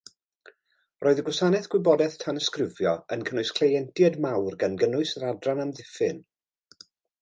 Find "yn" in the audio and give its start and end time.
3.17-3.29